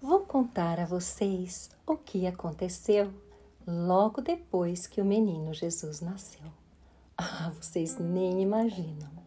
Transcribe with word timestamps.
Vou 0.00 0.20
contar 0.20 0.78
a 0.78 0.84
vocês 0.84 1.70
o 1.86 1.96
que 1.96 2.26
aconteceu 2.26 3.12
logo 3.66 4.20
depois 4.20 4.86
que 4.86 5.00
o 5.00 5.04
menino 5.04 5.54
Jesus 5.54 6.00
nasceu. 6.00 6.46
Ah, 7.16 7.50
vocês 7.58 7.98
nem 7.98 8.42
imaginam. 8.42 9.25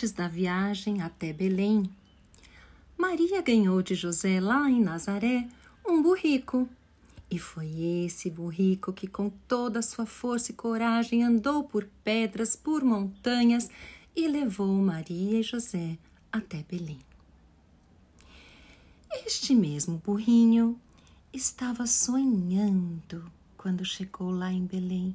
Antes 0.00 0.12
da 0.12 0.28
viagem 0.28 1.02
até 1.02 1.30
Belém, 1.30 1.82
Maria 2.96 3.42
ganhou 3.42 3.82
de 3.82 3.94
José 3.94 4.40
lá 4.40 4.70
em 4.70 4.80
Nazaré 4.80 5.46
um 5.86 6.02
burrico. 6.02 6.66
E 7.30 7.38
foi 7.38 7.68
esse 8.06 8.30
burrico 8.30 8.94
que, 8.94 9.06
com 9.06 9.28
toda 9.46 9.80
a 9.80 9.82
sua 9.82 10.06
força 10.06 10.52
e 10.52 10.54
coragem, 10.54 11.22
andou 11.22 11.64
por 11.64 11.86
pedras, 12.02 12.56
por 12.56 12.82
montanhas 12.82 13.68
e 14.16 14.26
levou 14.26 14.74
Maria 14.76 15.40
e 15.40 15.42
José 15.42 15.98
até 16.32 16.62
Belém. 16.62 17.00
Este 19.26 19.54
mesmo 19.54 20.00
burrinho 20.02 20.80
estava 21.30 21.86
sonhando 21.86 23.30
quando 23.54 23.84
chegou 23.84 24.30
lá 24.30 24.50
em 24.50 24.64
Belém, 24.64 25.14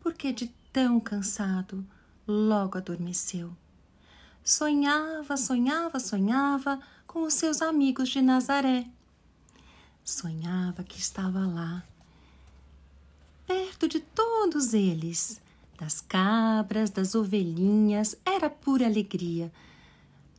porque 0.00 0.34
de 0.34 0.48
tão 0.70 1.00
cansado 1.00 1.82
logo 2.26 2.76
adormeceu. 2.76 3.56
Sonhava, 4.48 5.36
sonhava, 5.36 6.00
sonhava 6.00 6.80
com 7.06 7.22
os 7.24 7.34
seus 7.34 7.60
amigos 7.60 8.08
de 8.08 8.22
Nazaré. 8.22 8.88
Sonhava 10.02 10.82
que 10.82 10.98
estava 10.98 11.40
lá, 11.40 11.84
perto 13.46 13.86
de 13.86 14.00
todos 14.00 14.72
eles, 14.72 15.38
das 15.78 16.00
cabras, 16.00 16.88
das 16.88 17.14
ovelhinhas, 17.14 18.16
era 18.24 18.48
pura 18.48 18.86
alegria. 18.86 19.52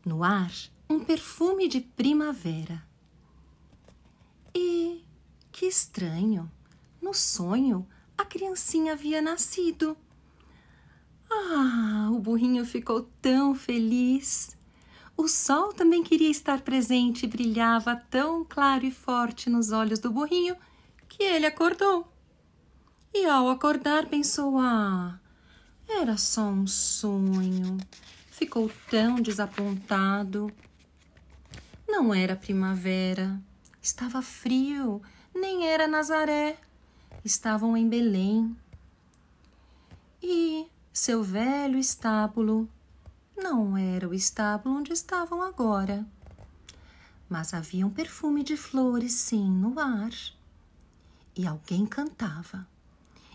No 0.03 0.23
ar, 0.23 0.51
um 0.89 0.99
perfume 1.05 1.67
de 1.67 1.79
primavera. 1.79 2.83
E 4.55 5.05
que 5.51 5.67
estranho! 5.67 6.51
No 6.99 7.13
sonho, 7.13 7.87
a 8.17 8.25
criancinha 8.25 8.93
havia 8.93 9.21
nascido. 9.21 9.95
Ah, 11.29 11.88
o 12.19 12.21
burrinho 12.21 12.65
ficou 12.65 13.03
tão 13.21 13.55
feliz. 13.55 14.57
O 15.15 15.25
sol 15.29 15.71
também 15.71 16.03
queria 16.03 16.29
estar 16.29 16.59
presente 16.59 17.23
e 17.23 17.29
brilhava 17.29 17.95
tão 17.95 18.43
claro 18.43 18.85
e 18.85 18.91
forte 18.91 19.49
nos 19.49 19.71
olhos 19.71 19.99
do 19.99 20.11
burrinho 20.11 20.57
que 21.07 21.23
ele 21.23 21.45
acordou. 21.45 22.05
E 23.13 23.25
ao 23.25 23.49
acordar 23.49 24.07
pensou: 24.07 24.59
Ah, 24.59 25.17
era 25.87 26.17
só 26.17 26.41
um 26.41 26.67
sonho. 26.67 27.77
Ficou 28.29 28.69
tão 28.89 29.15
desapontado. 29.15 30.51
Não 31.87 32.13
era 32.13 32.35
primavera, 32.35 33.41
estava 33.81 34.21
frio, 34.21 35.01
nem 35.33 35.67
era 35.67 35.87
Nazaré. 35.87 36.57
Estavam 37.23 37.77
em 37.77 37.87
Belém. 37.87 38.55
E 40.21 40.67
seu 40.91 41.23
velho 41.23 41.77
estábulo 41.77 42.69
não 43.37 43.77
era 43.77 44.07
o 44.07 44.13
estábulo 44.13 44.75
onde 44.75 44.91
estavam 44.91 45.41
agora, 45.41 46.05
mas 47.29 47.53
havia 47.53 47.85
um 47.85 47.89
perfume 47.89 48.43
de 48.43 48.57
flores, 48.57 49.13
sim, 49.13 49.49
no 49.49 49.79
ar. 49.79 50.11
E 51.35 51.45
alguém 51.45 51.85
cantava. 51.85 52.67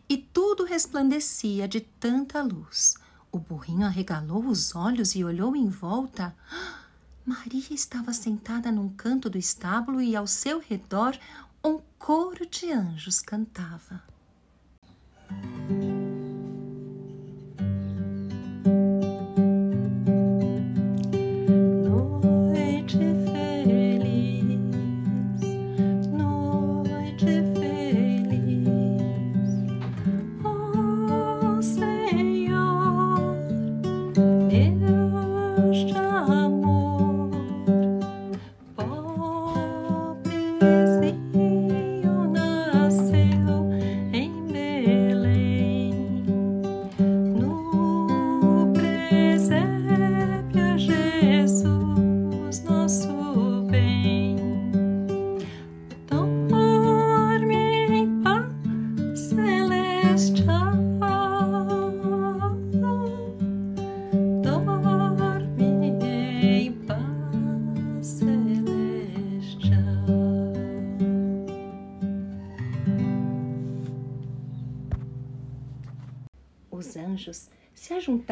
E 0.08 0.18
tudo 0.18 0.64
resplandecia 0.64 1.66
de 1.66 1.80
tanta 1.80 2.42
luz. 2.42 2.96
O 3.32 3.38
burrinho 3.38 3.86
arregalou 3.86 4.46
os 4.46 4.74
olhos 4.74 5.14
e 5.14 5.24
olhou 5.24 5.56
em 5.56 5.68
volta. 5.68 6.36
Maria 7.24 7.72
estava 7.72 8.12
sentada 8.12 8.70
num 8.70 8.90
canto 8.90 9.30
do 9.30 9.38
estábulo 9.38 10.00
e 10.00 10.14
ao 10.14 10.26
seu 10.26 10.58
redor 10.58 11.18
um 11.64 11.80
coro 11.98 12.46
de 12.46 12.70
anjos 12.70 13.22
cantava. 13.22 14.02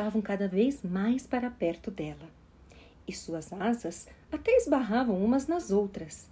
Se 0.03 0.09
ajuntavam 0.09 0.21
cada 0.21 0.49
vez 0.49 0.83
mais 0.83 1.27
para 1.27 1.49
perto 1.49 1.89
dela, 1.89 2.29
e 3.07 3.13
suas 3.13 3.53
asas 3.53 4.09
até 4.33 4.51
esbarravam 4.57 5.23
umas 5.23 5.47
nas 5.47 5.71
outras. 5.71 6.27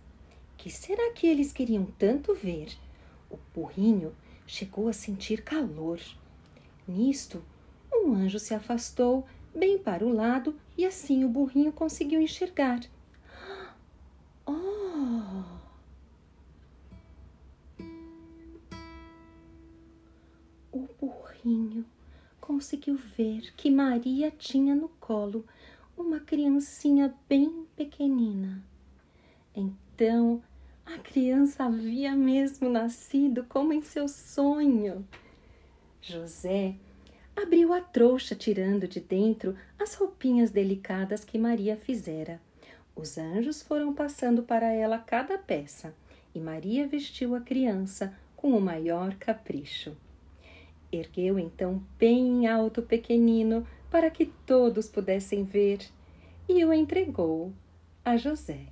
Que 0.57 0.69
será 0.69 1.13
que 1.13 1.27
eles 1.27 1.53
queriam 1.53 1.87
tanto 1.97 2.35
ver? 2.35 2.77
O 3.31 3.39
burrinho 3.55 4.13
chegou 4.45 4.89
a 4.89 4.93
sentir 4.93 5.43
calor. 5.43 6.01
Nisto, 6.87 7.43
um 7.93 8.13
anjo 8.13 8.41
se 8.41 8.53
afastou 8.53 9.25
bem 9.55 9.79
para 9.79 10.05
o 10.05 10.13
lado 10.13 10.57
e 10.77 10.85
assim 10.85 11.25
o 11.25 11.29
burrinho 11.29 11.73
conseguiu 11.73 12.21
enxergar. 12.21 12.81
Conseguiu 22.51 22.97
ver 23.17 23.53
que 23.57 23.71
Maria 23.71 24.29
tinha 24.29 24.75
no 24.75 24.89
colo 24.99 25.47
uma 25.97 26.19
criancinha 26.19 27.15
bem 27.29 27.65
pequenina. 27.77 28.61
Então, 29.55 30.43
a 30.85 30.99
criança 30.99 31.63
havia 31.63 32.17
mesmo 32.17 32.69
nascido 32.69 33.45
como 33.49 33.73
em 33.73 33.81
seu 33.83 34.09
sonho. 34.09 35.07
José 36.03 36.75
abriu 37.41 37.73
a 37.73 37.81
trouxa, 37.81 38.35
tirando 38.35 38.89
de 38.89 38.99
dentro 38.99 39.57
as 39.79 39.95
roupinhas 39.95 40.51
delicadas 40.51 41.25
que 41.25 41.39
Maria 41.39 41.77
fizera. 41.77 42.41
Os 42.97 43.17
anjos 43.17 43.63
foram 43.63 43.95
passando 43.95 44.43
para 44.43 44.73
ela 44.73 44.99
cada 44.99 45.39
peça 45.39 45.95
e 46.35 46.41
Maria 46.41 46.85
vestiu 46.89 47.37
a 47.37 47.41
criança 47.41 48.13
com 48.35 48.51
o 48.51 48.61
maior 48.61 49.15
capricho. 49.15 49.97
Ergueu 50.93 51.39
então 51.39 51.83
bem 51.99 52.47
alto 52.47 52.81
o 52.81 52.87
pequenino 52.87 53.67
para 53.91 54.11
que 54.11 54.27
todos 54.27 54.89
pudessem 54.89 55.45
ver 55.45 55.81
e 56.49 56.65
o 56.65 56.73
entregou 56.73 57.53
a 58.05 58.17
José. 58.17 58.67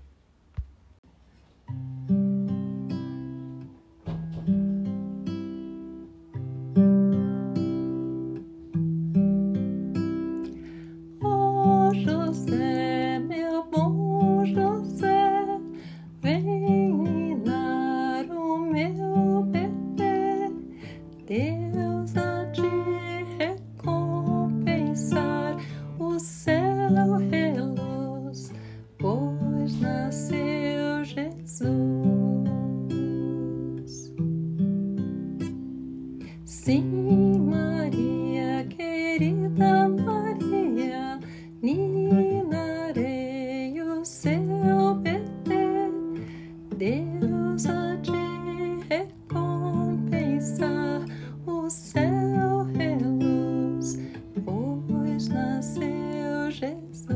Jesus. 56.58 57.06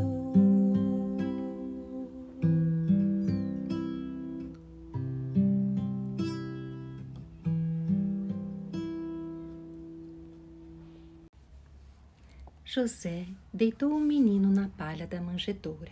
José 12.65 13.27
deitou 13.53 13.93
o 13.93 14.01
menino 14.01 14.49
na 14.49 14.69
palha 14.69 15.09
da 15.09 15.21
manjedoura. 15.21 15.91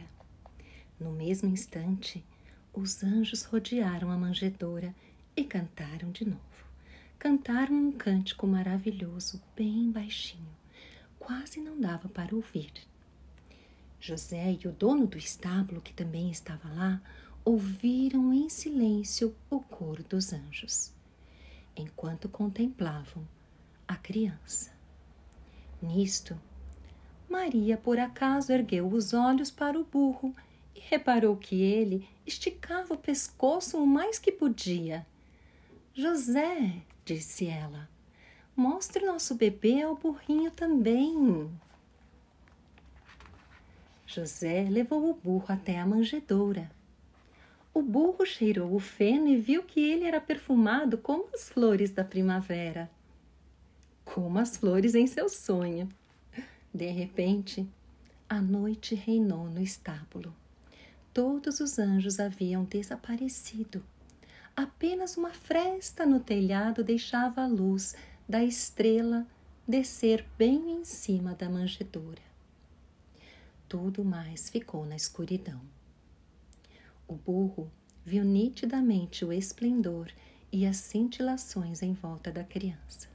No 0.98 1.10
mesmo 1.10 1.48
instante, 1.48 2.24
os 2.72 3.02
anjos 3.02 3.42
rodearam 3.42 4.12
a 4.12 4.16
manjedoura 4.16 4.94
e 5.36 5.42
cantaram 5.42 6.12
de 6.12 6.24
novo. 6.24 6.40
Cantaram 7.18 7.74
um 7.74 7.90
cântico 7.90 8.46
maravilhoso, 8.46 9.42
bem 9.56 9.90
baixinho, 9.90 10.54
quase 11.18 11.60
não 11.60 11.80
dava 11.80 12.08
para 12.08 12.34
ouvir. 12.34 12.89
José 14.00 14.58
e 14.64 14.66
o 14.66 14.72
dono 14.72 15.06
do 15.06 15.18
estábulo, 15.18 15.82
que 15.82 15.92
também 15.92 16.30
estava 16.30 16.68
lá, 16.72 17.02
ouviram 17.44 18.32
em 18.32 18.48
silêncio 18.48 19.36
o 19.50 19.60
coro 19.60 20.02
dos 20.02 20.32
anjos, 20.32 20.92
enquanto 21.76 22.28
contemplavam 22.28 23.26
a 23.86 23.96
criança. 23.96 24.72
Nisto, 25.82 26.40
Maria 27.28 27.76
por 27.76 27.98
acaso 27.98 28.52
ergueu 28.52 28.88
os 28.88 29.12
olhos 29.12 29.50
para 29.50 29.78
o 29.78 29.84
burro 29.84 30.34
e 30.74 30.80
reparou 30.80 31.36
que 31.36 31.60
ele 31.60 32.08
esticava 32.26 32.94
o 32.94 32.98
pescoço 32.98 33.76
o 33.78 33.86
mais 33.86 34.18
que 34.18 34.32
podia. 34.32 35.06
José, 35.94 36.82
disse 37.04 37.46
ela, 37.46 37.88
mostre 38.56 39.04
nosso 39.04 39.34
bebê 39.34 39.82
ao 39.82 39.96
burrinho 39.96 40.50
também. 40.50 41.50
José 44.12 44.66
levou 44.68 45.08
o 45.08 45.14
burro 45.14 45.46
até 45.48 45.78
a 45.78 45.86
manjedoura. 45.86 46.68
O 47.72 47.80
burro 47.80 48.26
cheirou 48.26 48.74
o 48.74 48.80
feno 48.80 49.28
e 49.28 49.36
viu 49.36 49.62
que 49.62 49.78
ele 49.78 50.04
era 50.04 50.20
perfumado 50.20 50.98
como 50.98 51.28
as 51.32 51.48
flores 51.48 51.92
da 51.92 52.02
primavera. 52.02 52.90
Como 54.04 54.40
as 54.40 54.56
flores 54.56 54.96
em 54.96 55.06
seu 55.06 55.28
sonho. 55.28 55.88
De 56.74 56.90
repente, 56.90 57.64
a 58.28 58.40
noite 58.40 58.96
reinou 58.96 59.44
no 59.44 59.62
estábulo. 59.62 60.34
Todos 61.14 61.60
os 61.60 61.78
anjos 61.78 62.18
haviam 62.18 62.64
desaparecido. 62.64 63.80
Apenas 64.56 65.16
uma 65.16 65.30
fresta 65.30 66.04
no 66.04 66.18
telhado 66.18 66.82
deixava 66.82 67.42
a 67.42 67.46
luz 67.46 67.94
da 68.28 68.42
estrela 68.42 69.24
descer 69.68 70.26
bem 70.36 70.72
em 70.72 70.84
cima 70.84 71.32
da 71.32 71.48
manjedoura. 71.48 72.29
Tudo 73.70 74.04
mais 74.04 74.50
ficou 74.50 74.84
na 74.84 74.96
escuridão. 74.96 75.60
O 77.06 77.14
burro 77.14 77.70
viu 78.04 78.24
nitidamente 78.24 79.24
o 79.24 79.32
esplendor 79.32 80.10
e 80.50 80.66
as 80.66 80.76
cintilações 80.78 81.80
em 81.80 81.92
volta 81.92 82.32
da 82.32 82.42
criança. 82.42 83.08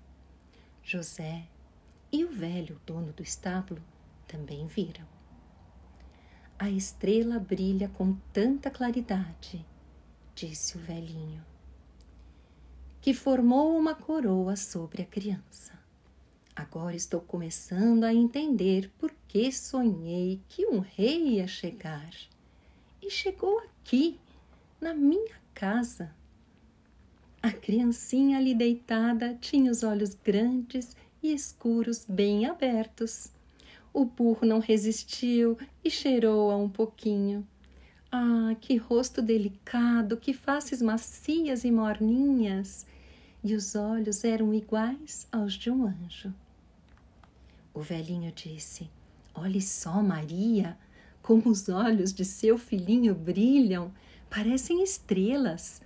José 0.82 1.46
e 2.10 2.24
o 2.24 2.32
velho 2.32 2.80
dono 2.86 3.12
do 3.12 3.22
estábulo 3.22 3.84
também 4.26 4.66
viram. 4.66 5.06
A 6.58 6.70
estrela 6.70 7.38
brilha 7.38 7.90
com 7.90 8.14
tanta 8.32 8.72
claridade, 8.72 9.66
disse 10.34 10.78
o 10.78 10.80
velhinho, 10.80 11.44
que 13.02 13.14
formou 13.14 13.78
uma 13.78 13.94
coroa 13.94 14.56
sobre 14.56 15.02
a 15.02 15.06
criança. 15.06 15.85
Agora 16.56 16.96
estou 16.96 17.20
começando 17.20 18.06
a 18.06 18.14
entender 18.14 18.90
por 18.98 19.14
que 19.28 19.52
sonhei 19.52 20.40
que 20.48 20.66
um 20.66 20.80
rei 20.80 21.36
ia 21.36 21.48
chegar. 21.48 22.10
E 23.02 23.12
chegou 23.12 23.60
aqui, 23.60 24.18
na 24.80 24.94
minha 24.94 25.36
casa. 25.54 26.16
A 27.44 27.52
criancinha 27.52 28.38
ali 28.38 28.56
deitada 28.56 29.38
tinha 29.42 29.70
os 29.70 29.84
olhos 29.84 30.16
grandes 30.16 30.96
e 31.22 31.34
escuros 31.34 32.06
bem 32.08 32.46
abertos. 32.46 33.30
O 33.94 34.06
burro 34.06 34.48
não 34.48 34.60
resistiu 34.60 35.58
e 35.84 35.92
cheirou 35.92 36.52
a 36.52 36.56
um 36.56 36.70
pouquinho. 36.70 37.46
Ah, 38.10 38.56
que 38.62 38.78
rosto 38.78 39.22
delicado, 39.22 40.16
que 40.16 40.34
faces 40.34 40.82
macias 40.82 41.66
e 41.66 41.72
morninhas! 41.72 42.86
E 43.44 43.54
os 43.54 43.76
olhos 43.76 44.24
eram 44.24 44.54
iguais 44.54 45.28
aos 45.32 45.54
de 45.54 45.70
um 45.70 45.86
anjo. 45.86 46.34
O 47.76 47.82
velhinho 47.82 48.32
disse: 48.32 48.90
Olhe 49.34 49.62
só, 49.62 50.02
Maria, 50.02 50.78
como 51.22 51.50
os 51.50 51.68
olhos 51.68 52.14
de 52.14 52.24
seu 52.24 52.58
filhinho 52.58 53.14
brilham, 53.14 53.94
parecem 54.30 54.82
estrelas. 54.82 55.82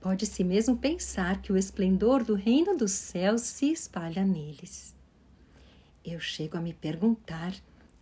Pode-se 0.00 0.44
mesmo 0.44 0.76
pensar 0.76 1.42
que 1.42 1.52
o 1.52 1.56
esplendor 1.56 2.22
do 2.22 2.34
reino 2.34 2.76
dos 2.76 2.92
céus 2.92 3.40
se 3.42 3.72
espalha 3.72 4.24
neles. 4.24 4.94
Eu 6.04 6.20
chego 6.20 6.56
a 6.56 6.60
me 6.60 6.72
perguntar: 6.72 7.52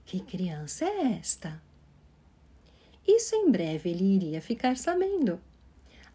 que 0.04 0.20
criança 0.20 0.84
é 0.84 1.12
esta? 1.18 1.62
Isso 3.06 3.34
em 3.34 3.50
breve 3.50 3.88
ele 3.88 4.04
iria 4.04 4.42
ficar 4.42 4.76
sabendo. 4.76 5.40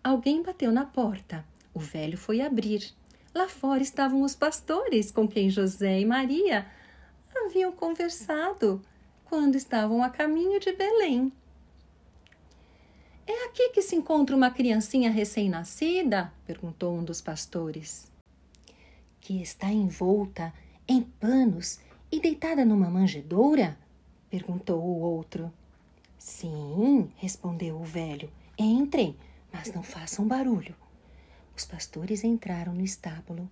Alguém 0.04 0.44
bateu 0.44 0.72
na 0.72 0.86
porta. 0.86 1.44
O 1.74 1.80
velho 1.80 2.20
foi 2.20 2.40
abrir. 2.40 2.94
Lá 3.34 3.50
fora 3.50 3.82
estavam 3.82 4.22
os 4.22 4.36
pastores 4.36 5.10
com 5.10 5.28
quem 5.28 5.50
José 5.50 6.00
e 6.00 6.06
Maria 6.06 6.68
haviam 7.46 7.72
conversado 7.72 8.82
quando 9.26 9.56
estavam 9.56 10.04
a 10.04 10.10
caminho 10.10 10.60
de 10.60 10.72
Belém. 10.74 11.32
É 13.26 13.46
aqui 13.46 13.70
que 13.70 13.82
se 13.82 13.96
encontra 13.96 14.36
uma 14.36 14.52
criancinha 14.52 15.10
recém-nascida? 15.10 16.32
perguntou 16.46 16.96
um 16.98 17.04
dos 17.04 17.22
pastores. 17.22 18.12
Que 19.22 19.42
está 19.42 19.72
envolta 19.72 20.54
em 20.88 21.02
panos 21.02 21.80
e 22.12 22.20
deitada 22.20 22.66
numa 22.66 22.90
manjedoura? 22.90 23.78
perguntou 24.30 24.82
o 24.82 25.00
outro. 25.00 25.52
Sim, 26.18 27.10
respondeu 27.16 27.80
o 27.80 27.84
velho. 27.84 28.30
Entrem, 28.58 29.16
mas 29.52 29.74
não 29.74 29.84
façam 29.84 30.28
barulho. 30.28 30.76
Os 31.56 31.66
pastores 31.66 32.24
entraram 32.24 32.74
no 32.74 32.84
estábulo, 32.84 33.50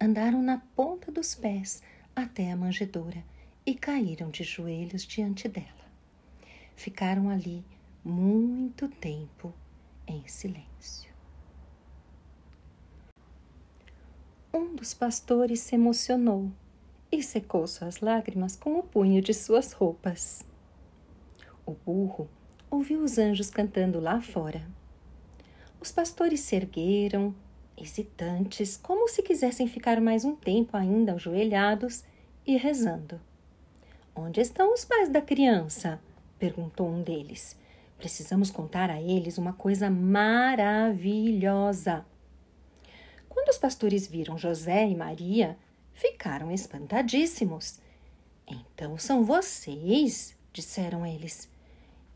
andaram 0.00 0.40
na 0.40 0.62
ponta 0.74 1.10
dos 1.10 1.34
pés 1.34 1.82
até 2.22 2.50
a 2.50 2.56
manjedoura 2.56 3.24
e 3.64 3.74
caíram 3.74 4.30
de 4.30 4.42
joelhos 4.44 5.06
diante 5.06 5.48
dela. 5.48 5.66
Ficaram 6.76 7.28
ali 7.28 7.64
muito 8.04 8.88
tempo 8.88 9.52
em 10.06 10.26
silêncio. 10.26 11.10
Um 14.52 14.74
dos 14.74 14.94
pastores 14.94 15.60
se 15.60 15.74
emocionou 15.74 16.50
e 17.12 17.22
secou 17.22 17.66
suas 17.66 18.00
lágrimas 18.00 18.56
com 18.56 18.78
o 18.78 18.82
punho 18.82 19.20
de 19.20 19.34
suas 19.34 19.72
roupas. 19.72 20.44
O 21.66 21.72
burro 21.72 22.28
ouviu 22.70 23.02
os 23.02 23.18
anjos 23.18 23.50
cantando 23.50 24.00
lá 24.00 24.20
fora. 24.20 24.66
Os 25.80 25.92
pastores 25.92 26.40
se 26.40 26.56
ergueram, 26.56 27.34
hesitantes, 27.76 28.76
como 28.76 29.08
se 29.08 29.22
quisessem 29.22 29.66
ficar 29.66 30.00
mais 30.00 30.24
um 30.24 30.34
tempo 30.34 30.76
ainda 30.76 31.14
ajoelhados 31.14 32.04
e 32.50 32.56
rezando. 32.56 33.20
Onde 34.14 34.40
estão 34.40 34.72
os 34.74 34.84
pais 34.84 35.08
da 35.08 35.22
criança? 35.22 36.00
perguntou 36.38 36.88
um 36.88 37.02
deles. 37.02 37.58
Precisamos 37.96 38.50
contar 38.50 38.90
a 38.90 39.00
eles 39.00 39.38
uma 39.38 39.52
coisa 39.52 39.88
maravilhosa. 39.90 40.94
Quando 43.28 43.50
os 43.50 43.58
pastores 43.58 44.06
viram 44.06 44.36
José 44.38 44.88
e 44.88 44.96
Maria, 44.96 45.56
ficaram 45.92 46.50
espantadíssimos. 46.50 47.78
Então 48.46 48.98
são 48.98 49.24
vocês? 49.24 50.34
disseram 50.52 51.06
eles. 51.06 51.48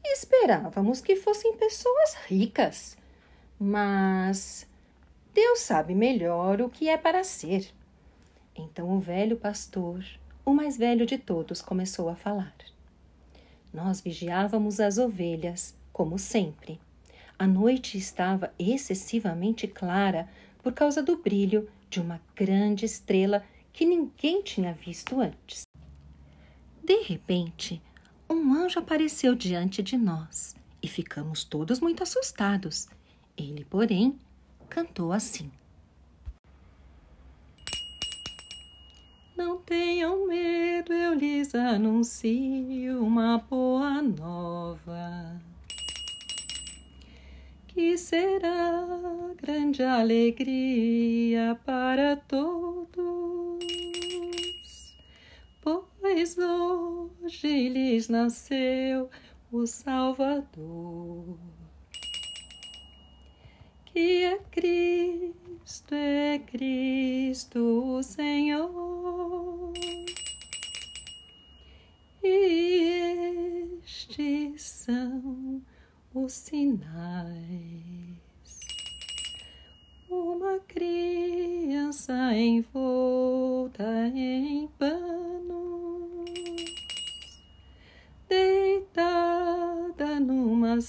Esperávamos 0.05 1.01
que 1.01 1.15
fossem 1.17 1.57
pessoas 1.57 2.15
ricas, 2.27 2.97
mas 3.59 4.67
Deus 5.33 5.61
sabe 5.61 5.95
melhor 5.95 6.61
o 6.61 6.69
que 6.69 6.89
é 6.89 6.97
para 6.97 7.23
ser. 7.23 7.73
Então 8.57 8.91
o 8.91 9.01
velho 9.01 9.37
pastor, 9.37 10.05
o 10.45 10.53
mais 10.53 10.77
velho 10.77 11.07
de 11.07 11.19
todos, 11.19 11.63
começou 11.63 12.09
a 12.09 12.15
falar. 12.15 12.55
Nós 13.73 14.01
vigiávamos 14.01 14.79
as 14.79 14.99
ovelhas, 14.99 15.75
como 15.93 16.19
sempre. 16.19 16.79
A 17.39 17.47
noite 17.47 17.99
estava 17.99 18.53
excessivamente 18.59 19.67
clara 19.67 20.29
por 20.63 20.73
causa 20.73 21.03
do 21.03 21.17
brilho 21.17 21.69
de 21.91 22.01
uma 22.01 22.21
grande 22.37 22.85
estrela 22.85 23.45
que 23.73 23.85
ninguém 23.85 24.43
tinha 24.43 24.73
visto 24.73 25.21
antes. 25.21 25.63
De 26.83 27.03
repente, 27.03 27.83
um 28.29 28.53
anjo 28.53 28.79
apareceu 28.79 29.35
diante 29.35 29.83
de 29.83 29.97
nós 29.97 30.55
e 30.83 30.87
ficamos 30.87 31.45
todos 31.45 31.81
muito 31.81 32.03
assustados. 32.03 32.87
Ele, 33.37 33.65
porém, 33.65 34.19
cantou 34.69 35.13
assim: 35.13 35.51
Não 39.37 39.59
tenham 39.59 40.27
medo, 40.27 40.93
eu 40.93 41.15
lhes 41.15 41.55
anuncio 41.55 43.03
uma 43.03 43.39
boa 43.39 44.01
nova. 44.03 45.41
Que 47.69 47.99
será 47.99 48.87
grande 49.37 49.83
alegria 49.83 51.59
para 51.65 52.17
todos 52.17 53.55
pois 56.05 56.37
hoje 56.39 57.69
lhes 57.71 58.09
nasceu 58.09 59.09
o 59.51 59.67
Salvador, 59.67 61.39
que 63.95 64.25
é 64.25 64.39
Cristo, 64.51 65.95
é 65.95 66.41
Cristo 66.41 67.61
o 67.97 68.03
Senhor. 68.03 69.73
E 72.21 73.79
estes 73.85 74.63
são 74.63 75.63
os 76.13 76.33
sinais. 76.33 77.31
Uma 80.11 80.59
criança 80.67 82.35
envolta 82.35 84.09
em 84.09 84.67
pano 84.77 85.05
numa 90.21 90.81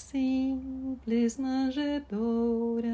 simples 1.05 1.37
manjedoura. 1.37 2.89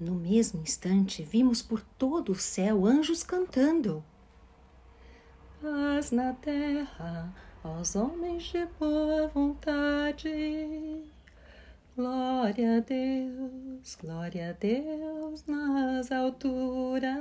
No 0.00 0.14
mesmo 0.14 0.62
instante, 0.62 1.24
vimos 1.24 1.60
por 1.60 1.80
todo 1.98 2.30
o 2.30 2.34
céu 2.36 2.86
anjos 2.86 3.24
cantando. 3.24 4.04
Paz 5.60 6.12
na 6.12 6.32
terra 6.34 7.34
aos 7.64 7.96
homens 7.96 8.44
de 8.44 8.64
boa 8.78 9.26
vontade. 9.26 11.02
Glória 11.96 12.76
a 12.76 12.80
Deus, 12.80 13.96
glória 14.00 14.50
a 14.50 14.52
Deus 14.52 15.44
nas 15.46 16.12
alturas. 16.12 17.18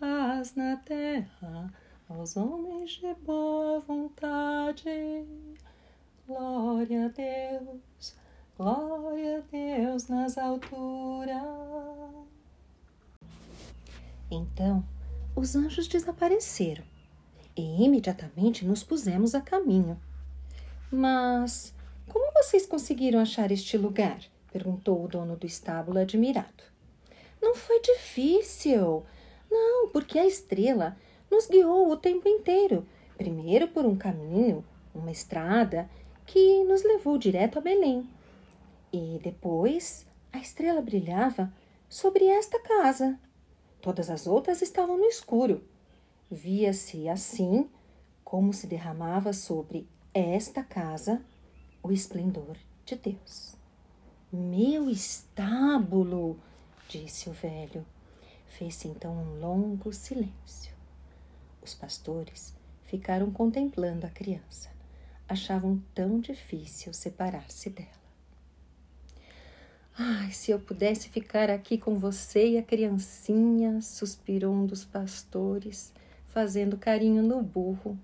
Paz 0.00 0.56
na 0.56 0.76
terra 0.78 1.72
aos 2.08 2.36
homens 2.36 2.92
de 2.92 3.14
boa 3.24 3.80
vontade. 3.80 5.24
Glória 6.26 7.06
a 7.06 7.08
Deus, 7.08 8.14
glória 8.56 9.38
a 9.38 9.40
Deus 9.50 10.08
nas 10.08 10.38
alturas. 10.38 11.42
Então 14.30 14.84
os 15.34 15.54
anjos 15.54 15.86
desapareceram 15.86 16.84
e 17.56 17.84
imediatamente 17.84 18.64
nos 18.64 18.82
pusemos 18.82 19.34
a 19.34 19.40
caminho. 19.40 20.00
Mas 20.90 21.74
como 22.08 22.32
vocês 22.32 22.66
conseguiram 22.66 23.20
achar 23.20 23.50
este 23.50 23.76
lugar? 23.76 24.20
perguntou 24.52 25.04
o 25.04 25.08
dono 25.08 25.36
do 25.36 25.46
estábulo 25.46 25.98
admirado. 25.98 26.64
Não 27.42 27.54
foi 27.54 27.80
difícil. 27.80 29.04
Não, 29.50 29.88
porque 29.90 30.18
a 30.18 30.26
estrela 30.26 30.96
nos 31.30 31.46
guiou 31.46 31.90
o 31.90 31.96
tempo 31.96 32.28
inteiro, 32.28 32.86
primeiro 33.16 33.68
por 33.68 33.84
um 33.84 33.96
caminho, 33.96 34.64
uma 34.94 35.10
estrada 35.10 35.88
que 36.24 36.64
nos 36.64 36.82
levou 36.82 37.18
direto 37.18 37.58
a 37.58 37.62
Belém. 37.62 38.08
E 38.92 39.20
depois 39.22 40.06
a 40.32 40.38
estrela 40.38 40.80
brilhava 40.80 41.52
sobre 41.88 42.26
esta 42.26 42.58
casa. 42.60 43.18
Todas 43.80 44.10
as 44.10 44.26
outras 44.26 44.62
estavam 44.62 44.98
no 44.98 45.04
escuro. 45.04 45.62
Via-se 46.30 47.08
assim 47.08 47.68
como 48.24 48.52
se 48.52 48.66
derramava 48.66 49.32
sobre 49.32 49.86
esta 50.12 50.62
casa 50.62 51.22
o 51.82 51.92
esplendor 51.92 52.56
de 52.84 52.96
Deus. 52.96 53.54
Meu 54.32 54.90
estábulo, 54.90 56.38
disse 56.88 57.28
o 57.28 57.32
velho. 57.32 57.86
Fez-se 58.46 58.88
então 58.88 59.12
um 59.12 59.40
longo 59.40 59.92
silêncio. 59.92 60.75
Os 61.66 61.74
pastores 61.74 62.54
ficaram 62.84 63.28
contemplando 63.28 64.06
a 64.06 64.08
criança. 64.08 64.70
Achavam 65.28 65.82
tão 65.92 66.20
difícil 66.20 66.92
separar-se 66.92 67.70
dela. 67.70 67.90
Ai, 69.98 70.30
se 70.30 70.52
eu 70.52 70.60
pudesse 70.60 71.08
ficar 71.08 71.50
aqui 71.50 71.76
com 71.76 71.98
você 71.98 72.50
e 72.50 72.58
a 72.58 72.62
criancinha, 72.62 73.82
suspirou 73.82 74.54
um 74.54 74.64
dos 74.64 74.84
pastores, 74.84 75.92
fazendo 76.28 76.78
carinho 76.78 77.20
no 77.20 77.42
burro. 77.42 77.98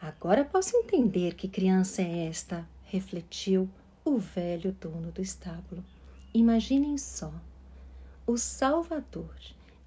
Agora 0.00 0.44
posso 0.44 0.76
entender 0.76 1.34
que 1.36 1.46
criança 1.46 2.02
é 2.02 2.26
esta, 2.26 2.68
refletiu 2.82 3.70
o 4.04 4.18
velho 4.18 4.72
dono 4.72 5.12
do 5.12 5.22
estábulo. 5.22 5.84
Imaginem 6.34 6.98
só, 6.98 7.32
o 8.26 8.36
Salvador 8.36 9.32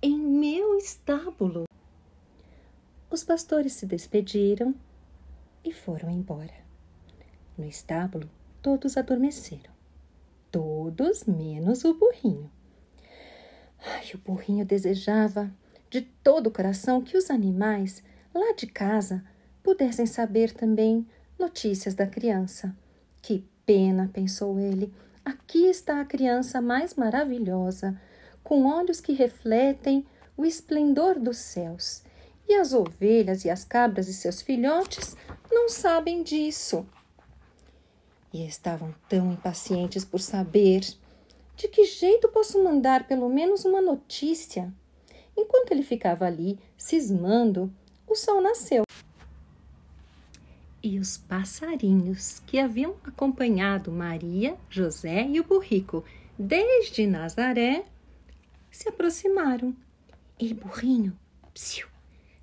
em 0.01 0.17
meu 0.17 0.77
estábulo. 0.77 1.68
Os 3.11 3.23
pastores 3.23 3.73
se 3.73 3.87
despediram 3.87 4.75
e 5.63 5.73
foram 5.73 6.11
embora. 6.11 6.53
No 7.57 7.65
estábulo, 7.65 8.29
todos 8.61 8.97
adormeceram. 8.97 9.73
Todos 10.51 11.25
menos 11.25 11.83
o 11.83 11.95
burrinho. 11.95 12.51
Ai, 13.83 14.11
o 14.13 14.17
burrinho 14.19 14.63
desejava 14.63 15.51
de 15.89 16.01
todo 16.01 16.47
o 16.47 16.51
coração 16.51 17.01
que 17.01 17.17
os 17.17 17.31
animais 17.31 18.03
lá 18.33 18.53
de 18.53 18.67
casa 18.67 19.23
pudessem 19.63 20.05
saber 20.05 20.53
também 20.53 21.07
notícias 21.37 21.95
da 21.95 22.05
criança. 22.05 22.75
Que 23.23 23.43
pena, 23.65 24.07
pensou 24.13 24.59
ele. 24.59 24.93
Aqui 25.25 25.65
está 25.65 25.99
a 25.99 26.05
criança 26.05 26.61
mais 26.61 26.93
maravilhosa, 26.93 27.99
com 28.43 28.67
olhos 28.67 29.01
que 29.01 29.13
refletem 29.13 30.05
o 30.37 30.45
esplendor 30.45 31.19
dos 31.19 31.37
céus 31.37 32.03
e 32.49 32.55
as 32.55 32.73
ovelhas 32.73 33.45
e 33.45 33.49
as 33.49 33.63
cabras 33.63 34.07
e 34.07 34.13
seus 34.13 34.41
filhotes 34.41 35.15
não 35.51 35.69
sabem 35.69 36.23
disso. 36.23 36.83
E 38.33 38.45
estavam 38.45 38.93
tão 39.07 39.31
impacientes 39.31 40.03
por 40.03 40.19
saber 40.19 40.81
de 41.55 41.67
que 41.67 41.85
jeito 41.85 42.27
posso 42.29 42.63
mandar 42.63 43.07
pelo 43.07 43.29
menos 43.29 43.65
uma 43.65 43.79
notícia. 43.79 44.73
Enquanto 45.37 45.71
ele 45.71 45.83
ficava 45.83 46.25
ali, 46.25 46.57
cismando, 46.75 47.71
o 48.07 48.15
sol 48.15 48.41
nasceu. 48.41 48.83
E 50.81 50.97
os 50.97 51.17
passarinhos 51.17 52.39
que 52.47 52.57
haviam 52.57 52.95
acompanhado 53.03 53.91
Maria, 53.91 54.57
José 54.69 55.27
e 55.27 55.39
o 55.39 55.43
burrico 55.43 56.03
desde 56.37 57.05
Nazaré 57.05 57.85
se 58.71 58.89
aproximaram. 58.89 59.75
Ei, 60.39 60.53
burrinho, 60.53 61.17
psiu, 61.53 61.87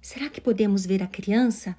Será 0.07 0.31
que 0.31 0.41
podemos 0.41 0.87
ver 0.87 1.03
a 1.03 1.09
criança? 1.09 1.77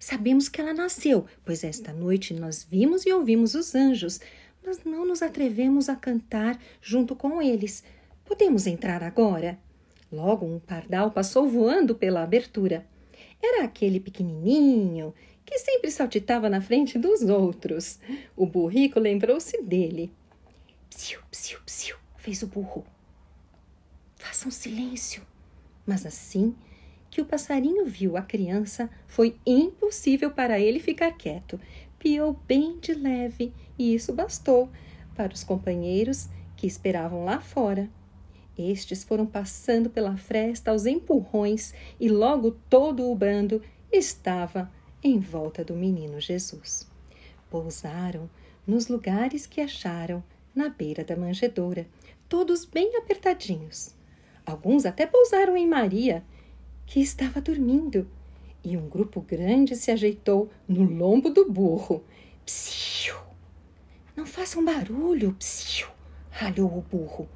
Sabemos 0.00 0.48
que 0.48 0.60
ela 0.60 0.74
nasceu, 0.74 1.26
pois 1.44 1.62
esta 1.62 1.92
noite 1.92 2.34
nós 2.34 2.66
vimos 2.68 3.06
e 3.06 3.12
ouvimos 3.12 3.54
os 3.54 3.72
anjos, 3.72 4.20
mas 4.66 4.82
não 4.82 5.06
nos 5.06 5.22
atrevemos 5.22 5.88
a 5.88 5.94
cantar 5.94 6.60
junto 6.82 7.14
com 7.14 7.40
eles. 7.40 7.84
Podemos 8.24 8.66
entrar 8.66 9.04
agora? 9.04 9.60
Logo 10.10 10.44
um 10.44 10.58
pardal 10.58 11.12
passou 11.12 11.48
voando 11.48 11.94
pela 11.94 12.24
abertura. 12.24 12.84
Era 13.40 13.62
aquele 13.62 14.00
pequenininho 14.00 15.14
que 15.46 15.56
sempre 15.60 15.92
saltitava 15.92 16.50
na 16.50 16.60
frente 16.60 16.98
dos 16.98 17.22
outros. 17.22 18.00
O 18.34 18.44
burrico 18.44 18.98
lembrou-se 18.98 19.62
dele. 19.62 20.12
Psiu, 20.90 21.20
psiu, 21.30 21.60
psiu, 21.64 21.96
fez 22.16 22.42
o 22.42 22.48
burro. 22.48 22.84
Façam 24.16 24.50
silêncio. 24.50 25.22
Mas 25.86 26.04
assim 26.04 26.56
que 27.10 27.20
o 27.20 27.24
passarinho 27.24 27.84
viu 27.86 28.16
a 28.16 28.22
criança, 28.22 28.90
foi 29.06 29.36
impossível 29.46 30.30
para 30.30 30.60
ele 30.60 30.80
ficar 30.80 31.12
quieto. 31.12 31.60
Piou 31.98 32.38
bem 32.46 32.78
de 32.78 32.94
leve 32.94 33.52
e 33.78 33.94
isso 33.94 34.12
bastou 34.12 34.68
para 35.14 35.32
os 35.32 35.42
companheiros 35.42 36.28
que 36.56 36.66
esperavam 36.66 37.24
lá 37.24 37.40
fora. 37.40 37.88
Estes 38.56 39.04
foram 39.04 39.24
passando 39.24 39.88
pela 39.88 40.16
fresta 40.16 40.70
aos 40.70 40.84
empurrões 40.84 41.72
e 41.98 42.08
logo 42.08 42.56
todo 42.68 43.08
o 43.08 43.14
bando 43.14 43.62
estava 43.90 44.70
em 45.02 45.18
volta 45.18 45.64
do 45.64 45.74
menino 45.74 46.20
Jesus. 46.20 46.88
Pousaram 47.48 48.28
nos 48.66 48.88
lugares 48.88 49.46
que 49.46 49.60
acharam 49.60 50.22
na 50.54 50.68
beira 50.68 51.04
da 51.04 51.16
manjedoura, 51.16 51.86
todos 52.28 52.64
bem 52.64 52.96
apertadinhos. 52.96 53.94
Alguns 54.44 54.84
até 54.84 55.06
pousaram 55.06 55.56
em 55.56 55.66
Maria, 55.66 56.24
que 56.88 57.00
estava 57.00 57.38
dormindo, 57.38 58.08
e 58.64 58.74
um 58.74 58.88
grupo 58.88 59.20
grande 59.20 59.76
se 59.76 59.90
ajeitou 59.90 60.50
no 60.66 60.84
lombo 60.84 61.28
do 61.28 61.50
burro. 61.50 62.02
Psiu! 62.46 63.14
Não 64.16 64.24
façam 64.24 64.64
barulho, 64.64 65.34
psiu! 65.34 65.86
ralhou 66.30 66.78
o 66.78 66.80
burro. 66.80 67.28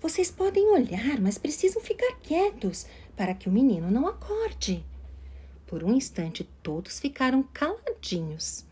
Vocês 0.00 0.30
podem 0.30 0.70
olhar, 0.70 1.20
mas 1.20 1.36
precisam 1.36 1.82
ficar 1.82 2.16
quietos 2.22 2.86
para 3.14 3.34
que 3.34 3.46
o 3.46 3.52
menino 3.52 3.90
não 3.90 4.08
acorde. 4.08 4.82
Por 5.66 5.84
um 5.84 5.94
instante, 5.94 6.48
todos 6.62 6.98
ficaram 6.98 7.42
caladinhos. 7.52 8.64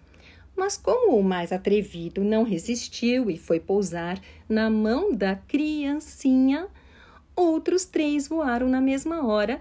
Mas, 0.56 0.78
como 0.78 1.18
o 1.18 1.22
mais 1.22 1.52
atrevido 1.52 2.24
não 2.24 2.42
resistiu 2.42 3.30
e 3.30 3.36
foi 3.36 3.60
pousar 3.60 4.18
na 4.48 4.70
mão 4.70 5.12
da 5.12 5.34
criancinha, 5.34 6.68
outros 7.36 7.84
três 7.84 8.28
voaram 8.28 8.68
na 8.68 8.80
mesma 8.80 9.26
hora 9.26 9.60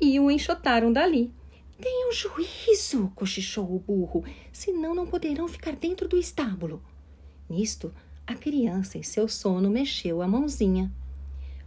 e 0.00 0.18
o 0.20 0.30
enxotaram 0.30 0.92
dali. 0.92 1.32
Tenham 1.80 2.12
juízo, 2.12 3.12
cochichou 3.14 3.74
o 3.74 3.78
burro, 3.78 4.24
senão 4.52 4.94
não 4.94 5.06
poderão 5.06 5.48
ficar 5.48 5.74
dentro 5.74 6.08
do 6.08 6.16
estábulo. 6.16 6.82
Nisto, 7.48 7.92
a 8.26 8.34
criança, 8.34 8.96
em 8.96 9.02
seu 9.02 9.28
sono, 9.28 9.70
mexeu 9.70 10.22
a 10.22 10.28
mãozinha. 10.28 10.90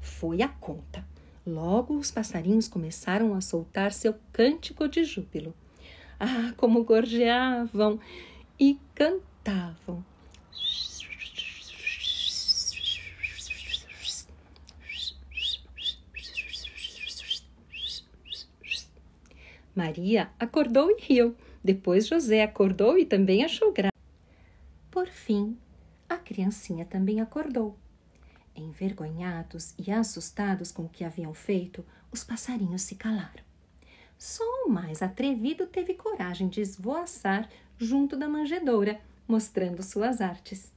Foi 0.02 0.42
a 0.42 0.48
conta. 0.48 1.06
Logo 1.46 1.96
os 1.96 2.12
passarinhos 2.12 2.68
começaram 2.68 3.34
a 3.34 3.42
soltar 3.42 3.92
seu 3.94 4.16
cântico 4.34 4.88
de 4.88 5.04
júbilo. 5.04 5.54
Ah, 6.20 6.54
como 6.58 6.84
gorjeavam 6.84 8.00
e 8.60 8.80
cantavam. 8.96 10.04
Maria 19.78 20.32
acordou 20.40 20.90
e 20.90 21.00
riu. 21.00 21.36
Depois 21.64 22.08
José 22.08 22.42
acordou 22.42 22.98
e 22.98 23.06
também 23.06 23.46
achou 23.46 23.72
graça. 23.72 23.94
Por 24.90 25.08
fim, 25.08 25.56
a 26.10 26.18
criancinha 26.18 26.84
também 26.84 27.22
acordou. 27.22 27.78
Envergonhados 28.56 29.76
e 29.78 29.92
assustados 29.92 30.72
com 30.72 30.86
o 30.86 30.90
que 30.90 31.04
haviam 31.04 31.32
feito, 31.32 31.86
os 32.12 32.24
passarinhos 32.24 32.82
se 32.82 32.96
calaram. 32.96 33.46
Só 34.18 34.44
o 34.66 34.70
mais 34.70 35.04
atrevido 35.04 35.68
teve 35.68 35.94
coragem 35.94 36.48
de 36.48 36.60
esvoaçar 36.60 37.48
junto 37.78 38.18
da 38.18 38.28
manjedoura, 38.28 39.00
mostrando 39.28 39.84
suas 39.84 40.22
artes. 40.22 40.72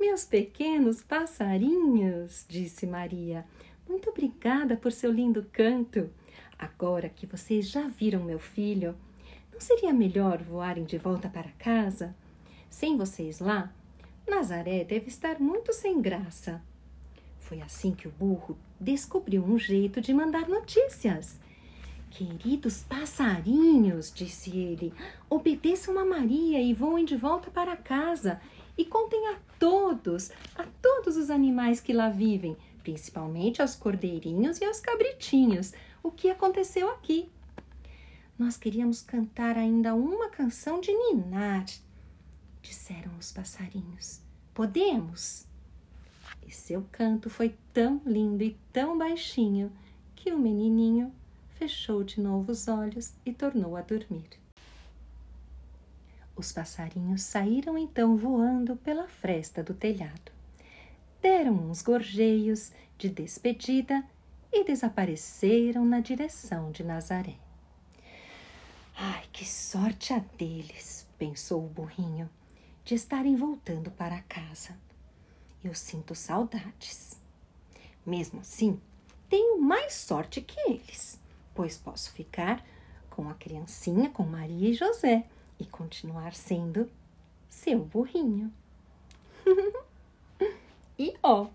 Meus 0.00 0.24
pequenos 0.24 1.00
passarinhos, 1.00 2.44
disse 2.48 2.84
Maria, 2.84 3.46
muito 3.88 4.10
obrigada 4.10 4.76
por 4.76 4.90
seu 4.90 5.12
lindo 5.12 5.46
canto. 5.52 6.10
Agora 6.64 7.10
que 7.10 7.26
vocês 7.26 7.68
já 7.68 7.88
viram 7.88 8.24
meu 8.24 8.38
filho, 8.38 8.96
não 9.52 9.60
seria 9.60 9.92
melhor 9.92 10.42
voarem 10.42 10.84
de 10.84 10.96
volta 10.96 11.28
para 11.28 11.50
casa? 11.58 12.16
Sem 12.70 12.96
vocês 12.96 13.38
lá, 13.38 13.70
Nazaré 14.26 14.82
deve 14.82 15.08
estar 15.08 15.38
muito 15.38 15.74
sem 15.74 16.00
graça. 16.00 16.62
Foi 17.38 17.60
assim 17.60 17.92
que 17.92 18.08
o 18.08 18.10
burro 18.10 18.56
descobriu 18.80 19.44
um 19.44 19.58
jeito 19.58 20.00
de 20.00 20.14
mandar 20.14 20.48
notícias. 20.48 21.38
Queridos 22.10 22.82
passarinhos, 22.82 24.10
disse 24.10 24.56
ele, 24.56 24.94
obedeçam 25.28 25.98
a 25.98 26.04
Maria 26.04 26.62
e 26.62 26.72
voem 26.72 27.04
de 27.04 27.14
volta 27.14 27.50
para 27.50 27.76
casa 27.76 28.40
e 28.78 28.86
contem 28.86 29.28
a 29.28 29.36
todos, 29.58 30.30
a 30.56 30.64
todos 30.80 31.18
os 31.18 31.28
animais 31.28 31.78
que 31.78 31.92
lá 31.92 32.08
vivem, 32.08 32.56
principalmente 32.82 33.60
aos 33.60 33.74
cordeirinhos 33.74 34.58
e 34.62 34.64
aos 34.64 34.80
cabritinhos, 34.80 35.74
o 36.04 36.12
que 36.12 36.30
aconteceu 36.30 36.90
aqui. 36.90 37.28
Nós 38.38 38.56
queríamos 38.58 39.00
cantar 39.00 39.56
ainda 39.56 39.94
uma 39.94 40.28
canção 40.28 40.80
de 40.80 40.92
ninar, 40.92 41.64
disseram 42.60 43.16
os 43.18 43.32
passarinhos. 43.32 44.20
Podemos? 44.52 45.46
E 46.46 46.50
seu 46.50 46.86
canto 46.92 47.30
foi 47.30 47.56
tão 47.72 48.02
lindo 48.04 48.44
e 48.44 48.56
tão 48.72 48.98
baixinho 48.98 49.72
que 50.14 50.30
o 50.30 50.38
menininho 50.38 51.12
fechou 51.54 52.04
de 52.04 52.20
novo 52.20 52.52
os 52.52 52.68
olhos 52.68 53.14
e 53.24 53.32
tornou 53.32 53.74
a 53.76 53.80
dormir. 53.80 54.28
Os 56.36 56.52
passarinhos 56.52 57.22
saíram 57.22 57.78
então 57.78 58.16
voando 58.16 58.76
pela 58.76 59.08
fresta 59.08 59.62
do 59.62 59.72
telhado. 59.72 60.32
Deram 61.22 61.54
uns 61.54 61.80
gorjeios 61.80 62.72
de 62.98 63.08
despedida 63.08 64.04
e 64.54 64.64
desapareceram 64.64 65.84
na 65.84 66.00
direção 66.00 66.70
de 66.70 66.82
Nazaré. 66.82 67.36
Ai, 68.96 69.24
que 69.32 69.44
sorte 69.44 70.12
a 70.12 70.18
deles, 70.18 71.06
pensou 71.18 71.64
o 71.64 71.68
burrinho, 71.68 72.30
de 72.84 72.94
estarem 72.94 73.34
voltando 73.34 73.90
para 73.90 74.22
casa 74.22 74.76
eu 75.64 75.74
sinto 75.74 76.14
saudades. 76.14 77.18
Mesmo 78.04 78.40
assim, 78.40 78.78
tenho 79.28 79.60
mais 79.60 79.94
sorte 79.94 80.42
que 80.42 80.60
eles, 80.70 81.18
pois 81.54 81.78
posso 81.78 82.12
ficar 82.12 82.64
com 83.08 83.30
a 83.30 83.34
criancinha, 83.34 84.10
com 84.10 84.24
Maria 84.24 84.68
e 84.68 84.74
José 84.74 85.24
e 85.58 85.64
continuar 85.64 86.34
sendo 86.34 86.90
seu 87.48 87.78
burrinho. 87.78 88.52
e 90.98 91.14
ó, 91.22 91.46